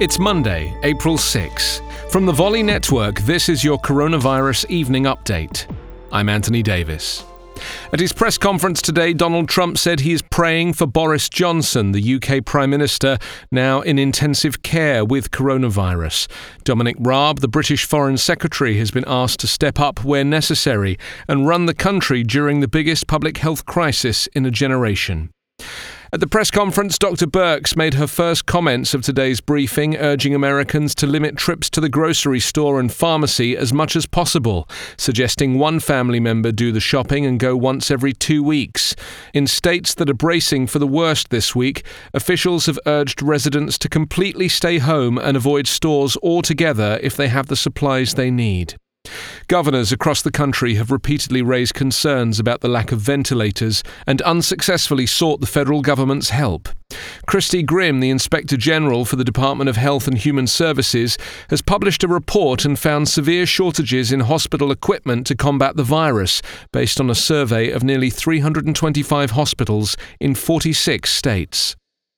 [0.00, 1.82] It's Monday, April 6.
[2.08, 5.66] From the Volley Network, this is your coronavirus evening update.
[6.12, 7.24] I'm Anthony Davis.
[7.92, 12.14] At his press conference today, Donald Trump said he is praying for Boris Johnson, the
[12.14, 13.18] UK Prime Minister,
[13.50, 16.28] now in intensive care with coronavirus.
[16.62, 20.96] Dominic Raab, the British Foreign Secretary, has been asked to step up where necessary
[21.26, 25.30] and run the country during the biggest public health crisis in a generation.
[26.10, 27.26] At the press conference, Dr.
[27.26, 31.90] Birx made her first comments of today's briefing, urging Americans to limit trips to the
[31.90, 34.66] grocery store and pharmacy as much as possible,
[34.96, 38.96] suggesting one family member do the shopping and go once every two weeks.
[39.34, 43.90] In states that are bracing for the worst this week, officials have urged residents to
[43.90, 48.76] completely stay home and avoid stores altogether if they have the supplies they need.
[49.48, 55.06] Governors across the country have repeatedly raised concerns about the lack of ventilators and unsuccessfully
[55.06, 56.68] sought the federal government's help.
[57.26, 61.16] Christi Grimm, the Inspector General for the Department of Health and Human Services,
[61.48, 66.42] has published a report and found severe shortages in hospital equipment to combat the virus,
[66.70, 71.74] based on a survey of nearly 325 hospitals in 46 states.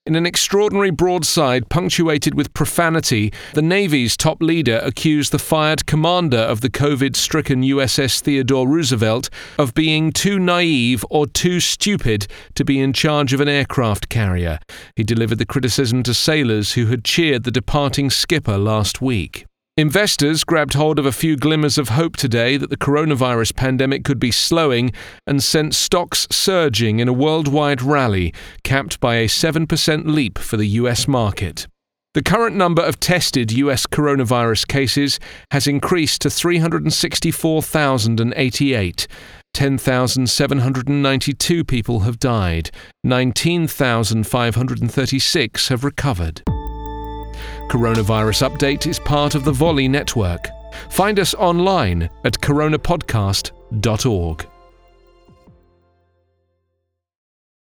[0.07, 6.39] In an extraordinary broadside punctuated with profanity, the Navy's top leader accused the fired commander
[6.39, 12.65] of the COVID stricken USS Theodore Roosevelt of being too naive or too stupid to
[12.65, 14.57] be in charge of an aircraft carrier.
[14.95, 19.45] He delivered the criticism to sailors who had cheered the departing skipper last week.
[19.81, 24.19] Investors grabbed hold of a few glimmers of hope today that the coronavirus pandemic could
[24.19, 24.91] be slowing
[25.25, 28.31] and sent stocks surging in a worldwide rally,
[28.63, 31.65] capped by a 7% leap for the US market.
[32.13, 39.07] The current number of tested US coronavirus cases has increased to 364,088.
[39.55, 42.69] 10,792 people have died.
[43.03, 46.43] 19,536 have recovered.
[47.71, 50.49] Coronavirus Update is part of the Volley Network.
[50.89, 54.47] Find us online at coronapodcast.org.